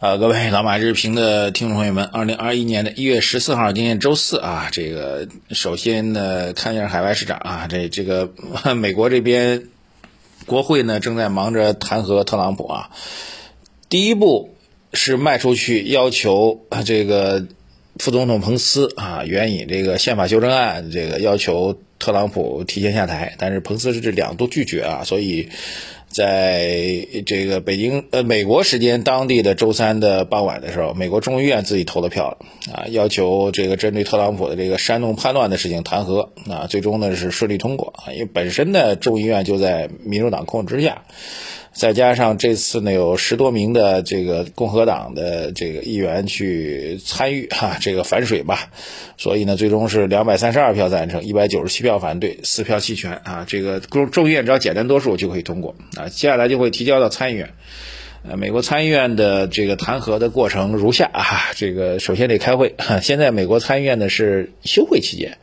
[0.00, 8.32] 啊，各位老马日评的听众朋友们，二零二一年的一月十四号，今天周四啊，这个首先呢，看一下海外市场啊，这这个
[8.74, 9.64] 美国这边
[10.46, 12.90] 国会呢正在忙着弹劾特朗普啊，
[13.90, 14.54] 第一步
[14.94, 17.46] 是迈出去要求这个
[17.98, 25.50] 副总统彭斯啊援引这个宪法修正案，这个要求特朗普提前下台，但是彭斯是这两度拒绝啊，所以。
[26.10, 32.36] 在这个北京呃美国时间当地的周三的傍晚的时候，美国众议院自己投了票
[32.72, 41.02] 啊，要求这个针对特朗普的这个煽动叛乱的事情弹劾啊，最终呢是顺利通过啊，因为本身呢众议院就在民主党控制之下。
[41.72, 48.70] 再加上这次呢，有十多名的这个共和党的这个议员去参与哈，这个反水吧，
[49.16, 53.46] 所以呢，最终是两百三十二票赞成，一百九十七票反对，四票弃权啊。
[53.48, 56.08] 这个众众议院只要简单多数就可以通过啊。
[56.08, 57.50] 接下来就会提交到参议院。
[58.22, 61.24] 呃，美国参议院的这个弹劾的过程如下啊，
[61.54, 62.74] 这个首先得开会。
[63.00, 65.38] 现在美国参议院呢是休会期间，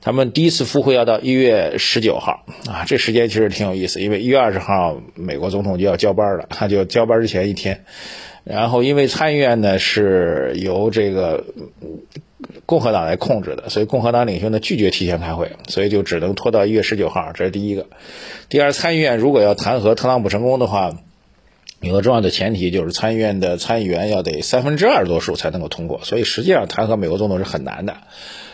[0.00, 7.84] 他们第一次复会要到一月十九号啊，这时间其实挺有意思，因为一月二十号美国总统就要交班了，他就交班之前一天。
[8.42, 11.44] 然后因为参议院呢是由这个
[12.64, 17.86] 共和党来控制的，所以共和党领袖呢拒绝提前开会，所以就只能拖到一月十九号，这是第一个。
[18.48, 20.92] 第二，参议院如果要弹劾特朗普成功的话。
[21.80, 27.98] 有个重要的前提就是参议院的参议员要得三分之二多数才能够通过，所以实际上弹劾美国总统是很难的。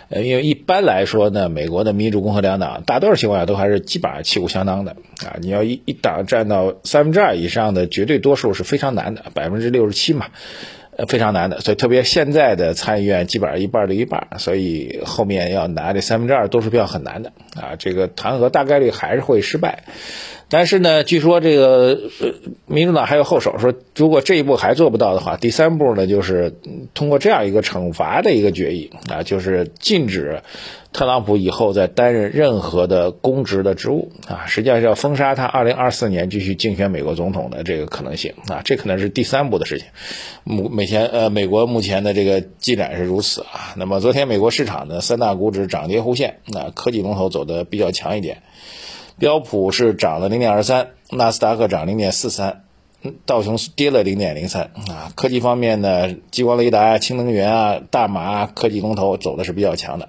[0.09, 5.37] 呃，因为一般来说呢，美国的民主共和两党大多数情况下都还是基本上旗鼓相当的啊。
[5.41, 10.27] 你要一一党占到三分之二以上的绝对多数是非常难的，百分之六十七嘛，
[10.99, 11.61] 呃，非常难的。
[11.61, 17.77] 所以特别现在的参议院基本上一半对一半，所以后面要拿这三分之二多数票很难的啊。
[17.79, 19.85] 这个弹劾大概率还是会失败。
[20.53, 21.99] 但是呢，据说这个
[22.67, 26.55] 民主党还有后手，说如果这一步还做不到的话，第三步呢就是
[26.93, 30.43] 通过这样一个惩罚的一个决议啊，就是禁止
[30.93, 39.87] 特朗普以后再担任任何的公职的职务啊，实际上是要封杀他二零二四年继续竞选美国总统的这个可能性啊，这可能是第三步的事情。
[40.45, 43.73] 目目前呃，美国目前的这个进展是如此啊。
[43.77, 48.43] 那么昨天美国市场的三大股指涨跌互现，那科技龙头走的比较强一点。
[49.19, 52.65] 标普是涨了零点二三，纳斯达克涨零点四三，
[53.27, 55.13] 道琼斯跌了零点零三啊。
[55.15, 60.09] 科技方面呢，激光雷达、氢能源啊、大麻科技龙头走的是比较强的。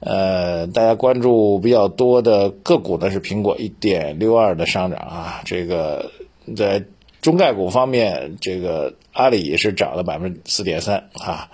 [0.00, 5.40] 呃，大家关注比较多的个股呢是苹果一点六二的上涨啊。
[5.44, 6.12] 这个
[6.56, 6.84] 在
[7.20, 11.50] 中概股方面，这个阿里是涨了百分之四点三啊，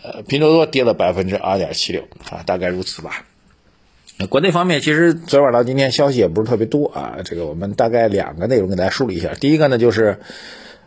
[0.00, 3.24] 呃，拼多多跌了百分之二点七六啊，大概如此吧。
[4.30, 7.18] 国内方面，其实昨晚到今天消息也不是特别多啊。
[7.24, 9.34] 这个我们大概两个内容给大家梳理一下。
[9.34, 10.18] 第一个呢，就是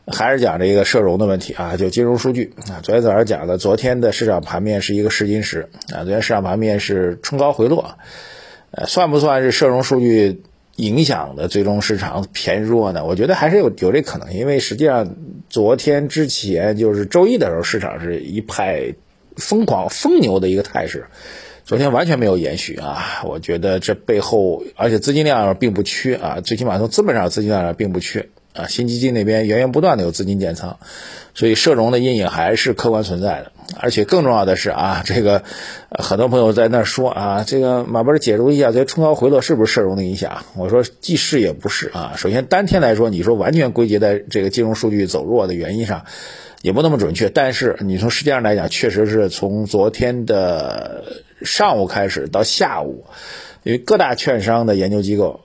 [0.08, 2.80] 还是讲这个社融的问题啊，就金融数据啊。
[2.82, 6.04] 昨天早上讲的，昨天的市场盘面是一个试金石啊。
[6.04, 7.98] 昨天市场盘面是冲高回落，
[8.72, 10.42] 呃，算不算是社融数据
[10.78, 13.04] 影响的最终市场偏弱呢？
[13.04, 15.16] 我觉得还是有有这可能，因为实际上
[15.50, 18.94] 昨天之前就是周一的时候，市场是一派
[19.36, 21.06] 疯狂疯牛的一个态势。
[21.66, 23.24] 昨天完全没有延续啊！
[23.26, 28.68] 我觉得这背后，而且资金量并不缺啊，最起码从资本上资金量并不缺啊。
[28.68, 30.78] 新基金那边源源不断的有资金建仓，
[31.34, 33.52] 所以社融的阴影还是客观存在的。
[33.80, 35.44] 而且更重要的是啊，这个
[35.90, 40.44] 很多朋友在那说啊，这个马波解读一下，这冲高回落是不是社融的影响？
[40.56, 42.14] 我说既是也不是啊。
[42.16, 46.06] 首先单天来说，你说完全归结在这个金融数据走弱的原因上，
[46.62, 47.30] 也不那么准确。
[47.30, 51.04] 但是你从时间上来讲，确实是从昨天的。
[51.42, 53.04] 上午开始到下午，
[53.64, 55.42] 因为各大券商的研究机构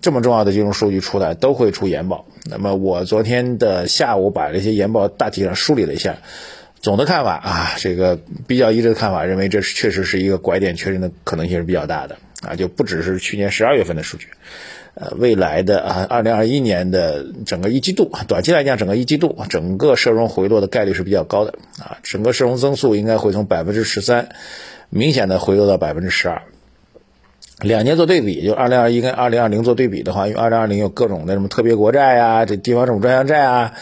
[0.00, 2.24] 这么重要的金融数据出来，都会出研报。
[2.48, 6.18] 那么我昨天的下午把这些研报大体上梳理了一下，
[6.80, 14.28] 总的看法啊，这个比较一致的看法，认为这是确实是一个拐点确认的可能性是比较大的啊，就不只是去年十二月份的数据，
[14.94, 24.28] 呃，未来的啊，二零二一年的整个一季度，短期来讲，整个一季度整个社融回落的概率是比较高的啊，整个社融增速应该会从百分之十三。
[24.92, 26.42] 明显的回落到百分之十二，
[27.62, 33.74] 两年做对比，就二零二一跟二零二零做对比的话，因为二零二零有各种的什么特别国债呀、这地方政府专项债啊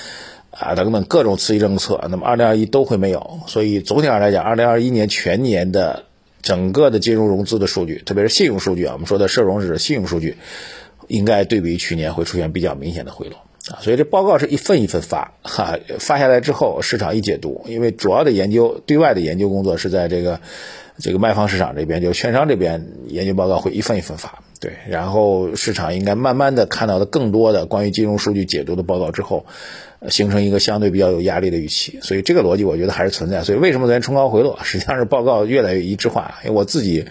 [0.50, 6.06] 啊等等各种刺激政策，那么二零二一都会没有，所以总体上来讲，二零二一年全年的
[6.42, 10.36] 整个的金融融资的数据，特别是信用数据啊，我们说的社融是信用数据，
[11.06, 13.38] 应该对比去年会出现比较明显的回落
[13.70, 20.40] 啊，所以这报告是一份一份发哈，发下来之后市场一解读，因为主要的研究对外的研究工作是在这个。
[20.98, 29.46] 这个卖方市场这边，就券商这边研究报告会一份一份发，对，然后市场应该慢慢的看到的更多的关于金融数据解读的报告之后，
[30.08, 33.42] 形成一个相对比较有压力的预期，所以这个逻辑我觉得还是存在。
[33.44, 37.06] 所以为什么昨天冲高回落，实际上是报告越来越一致化，因为我自己。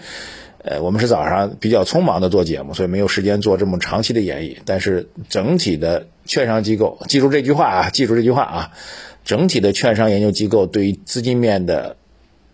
[0.60, 4.56] 呃，我们是早上比较匆忙的做节目，所以没有时间做这么长期的演绎。
[4.66, 8.72] 但是整体的券商机构，记住这句话啊，记住这句话啊，
[9.24, 11.96] 整体的券商研究机构对于资金面的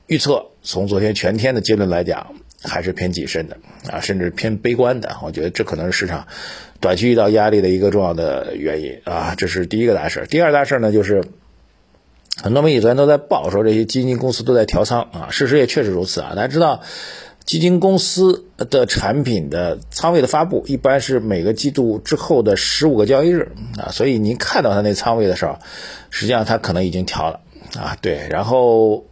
[0.07, 3.57] 预测，从昨天全天的结论来讲，还是偏谨慎的
[3.89, 5.17] 啊，甚至偏悲观的。
[5.23, 6.27] 我觉得这可能是市场
[6.81, 9.35] 短期遇到压力的一个重要的原因啊。
[9.37, 10.27] 这是第一个大事。
[10.29, 11.23] 第二大事呢，就是
[12.43, 16.33] 很多媒体昨天都在报说这些基金公司都在调仓啊，事实也确实如此啊。
[16.35, 16.83] 大家知道。
[17.45, 25.59] 基金公司的产品的仓位的发布，一般是每个季度之后的十五个交易日啊，所以您看到它那仓位的时候，
[26.09, 27.41] 实际上它可能已经调了
[27.77, 29.05] 啊，对，然后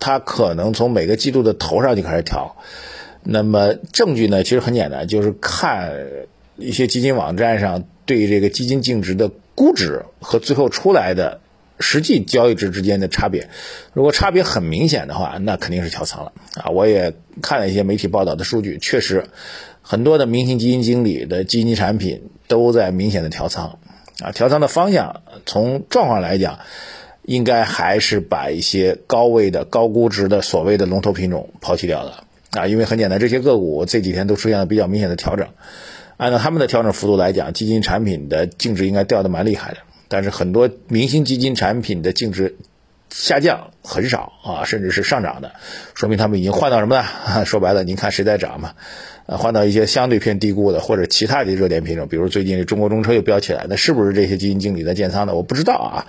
[0.00, 2.56] 它可能从每个季度的头上就开始调。
[3.22, 5.92] 那么证据呢，其实很简单，就是看
[6.56, 11.40] 一些基金网站上对这个基金净值的估值和最后出来的。
[11.80, 13.48] 实际交易值之间的差别，
[13.92, 16.70] 如果差别很明显的话，那肯定是调仓了啊！
[16.70, 19.26] 我也看了一些媒体报道的数据，确实
[19.80, 23.78] 很多的明星基金经理的基金产品都在明显的调仓
[24.18, 24.32] 啊。
[24.32, 26.58] 调仓的方向，从状况来讲，
[27.28, 32.66] 应该还是把一些高位的高估值的所谓的龙头品种抛弃掉了啊！
[32.66, 35.46] 因为很简单，这些个股这几天都出现了比较明显的调整，
[36.16, 39.76] 按照他们的调整幅度来讲，基金产品的净值应该掉的蛮厉害的。
[40.08, 42.56] 但是很多明星基金产品的净值
[43.10, 45.52] 下降很少啊，甚至是上涨的，
[45.94, 47.04] 说明他们已经换到什么呢？
[47.44, 48.72] 说白了，您看谁在涨嘛？
[49.28, 55.34] 呃，换到一些相对偏低估的或者其他的热点品种，比如最近中国中车又飙起来，那是不是这些基金经理在建仓的？
[55.34, 56.06] 我不知道啊，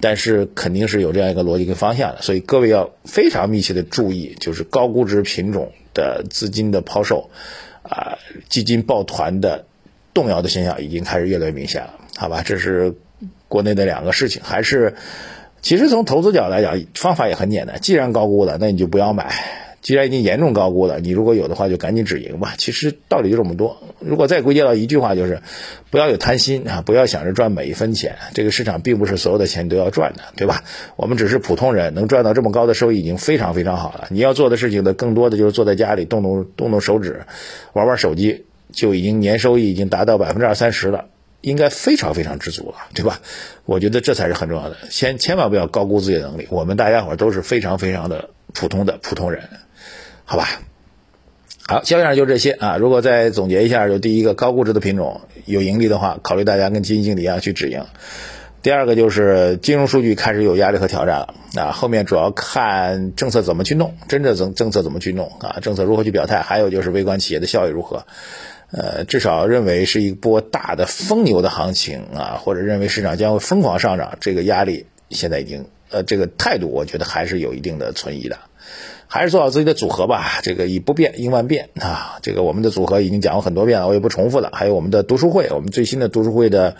[0.00, 7.28] 但是肯定是有这样一个逻辑跟方向的，所以各位要非常密切的注意，就是高估值品种的资金的抛售，
[7.82, 8.18] 啊，
[8.48, 9.64] 基金抱团的
[10.14, 12.42] 动摇的现象已经开始越来越明显了，好吧？
[12.44, 12.94] 这是。
[13.48, 14.94] 国内的两个事情，还是
[15.60, 17.80] 其实从投资角度来讲，方法也很简单。
[17.80, 19.26] 既然高估了，那你就不要买；
[19.82, 22.54] 既然已经严重高估了，你如果有的话，就赶紧止盈吧。
[22.58, 23.78] 其实道理就这么多。
[23.98, 25.40] 如果再归结到一句话，就是
[25.90, 28.16] 不要有贪心啊，不要想着赚每一分钱。
[28.34, 30.64] 这个市场并不是所有的钱都要赚的，对吧？
[30.96, 34.06] 我们只是普通人，能赚到这么高的收益已经非常非常好了。
[34.10, 37.22] 你要做的事情呢，更多的就是坐在家里动动动动手指，
[37.72, 41.06] 玩玩手机，就已经年收益已经达到百分之二三十了。
[41.42, 43.18] 应该非常非常知足了，对吧？
[43.64, 44.76] 我觉得这才是很重要的。
[44.90, 46.46] 千千万不要高估自己的能力。
[46.50, 49.48] 我们大家伙都是非常非常的普通的普通人，
[50.24, 50.48] 好吧？
[51.66, 52.76] 好，基本上就这些啊。
[52.76, 57.84] 如果再总结一下，就第一个，高估值的品种有盈利的话，考虑大家跟基金经理一样去止盈。
[58.62, 61.72] 第二个就是金融数据开始有压力和挑战了啊。
[61.72, 65.58] 后面主要看政策怎么去弄，真正政政策怎么去弄啊？
[65.62, 66.42] 政策如何去表态？
[66.42, 68.04] 还有就是微观企业的效益如何？
[68.72, 78.38] 呃，至少认为是一波大的疯牛的行情啊，或者认为市场将会疯狂上涨，这个压力现在已经，呃，这个态度我觉得还是有一定的存疑的，
[79.06, 80.40] 还是做好自己的组合吧。
[80.42, 84.50] 这个以不变应万变啊，这个我们的组合已经讲过很多遍了，我也不重复了。
[84.52, 86.76] 还有我们的读书会，我们最新的读书会的，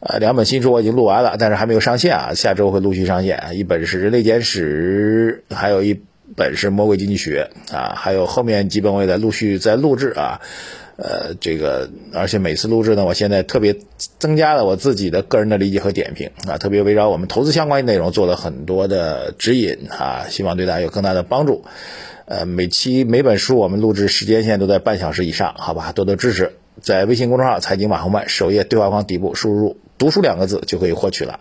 [0.00, 3.40] 呃，两本新书我已经录完了，但是还没有上线啊，下周会陆续上线。
[3.54, 6.00] 一本是《人类简史》，还有一
[6.36, 10.40] 本是《魔鬼经济学》啊，还有后面几本我也在陆续在录制啊。
[10.96, 13.76] 呃，这个，而且每次录制呢，我现在特别
[14.18, 21.64] 增加了我自己的个人的理解和点评啊，特别围绕我们投资相关的内容做了很多的指引啊，希望对大家有更大的帮助。
[22.26, 26.52] 呃，每期每本书我们录制时间现在都在半小时以上，好吧，多多支持。
[26.80, 31.40] 在微信公众号“财经马红漫”首页对话框底部输入“读书”两个字就可以获取了。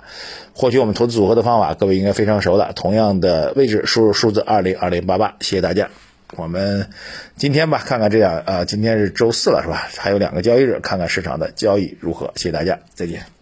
[0.53, 2.73] 获取我们投资组合的方法，各位应该非常熟了。
[2.73, 5.89] 同样的位置输入数字二零二零八八，谢谢大家。
[6.37, 6.89] 我们
[7.35, 9.87] 今天吧，看看这样啊，今天是周四了，是吧？
[9.97, 12.31] 还有两个交易日，看看市场的交易如何。
[12.35, 13.40] 谢谢大家，再见。